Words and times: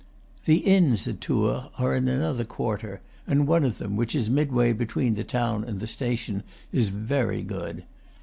The 0.45 0.57
inns 0.61 1.07
at 1.07 1.21
Tours 1.21 1.65
are 1.77 1.93
in 1.95 2.07
another 2.07 2.43
quarter, 2.43 3.01
and 3.27 3.45
one 3.45 3.63
of 3.63 3.77
them, 3.77 3.95
which 3.95 4.15
is 4.15 4.31
midway 4.31 4.73
between 4.73 5.13
the 5.13 5.23
town 5.23 5.63
and 5.63 5.79
the 5.79 5.85
station, 5.85 6.41
is 6.71 6.89
very 6.89 7.43
good. 7.43 7.83